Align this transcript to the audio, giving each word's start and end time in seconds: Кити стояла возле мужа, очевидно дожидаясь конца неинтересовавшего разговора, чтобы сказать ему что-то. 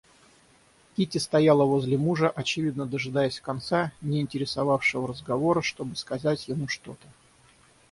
Кити 0.95 1.19
стояла 1.19 1.63
возле 1.63 1.95
мужа, 1.95 2.27
очевидно 2.27 2.87
дожидаясь 2.87 3.39
конца 3.39 3.91
неинтересовавшего 4.01 5.07
разговора, 5.07 5.61
чтобы 5.61 5.95
сказать 5.95 6.47
ему 6.47 6.67
что-то. 6.67 7.07